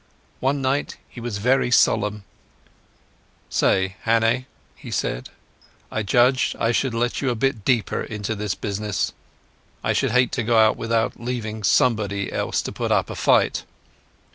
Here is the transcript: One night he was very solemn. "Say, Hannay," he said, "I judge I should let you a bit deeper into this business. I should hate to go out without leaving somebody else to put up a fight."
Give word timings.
One 0.39 0.63
night 0.63 0.97
he 1.07 1.21
was 1.21 1.37
very 1.37 1.69
solemn. 1.69 2.23
"Say, 3.51 3.97
Hannay," 4.01 4.47
he 4.75 4.89
said, 4.89 5.29
"I 5.91 6.01
judge 6.01 6.55
I 6.59 6.71
should 6.71 6.95
let 6.95 7.21
you 7.21 7.29
a 7.29 7.35
bit 7.35 7.63
deeper 7.63 8.01
into 8.01 8.33
this 8.33 8.55
business. 8.55 9.13
I 9.83 9.93
should 9.93 10.09
hate 10.09 10.31
to 10.31 10.43
go 10.43 10.57
out 10.57 10.75
without 10.75 11.19
leaving 11.21 11.61
somebody 11.61 12.33
else 12.33 12.63
to 12.63 12.71
put 12.71 12.91
up 12.91 13.11
a 13.11 13.15
fight." 13.15 13.63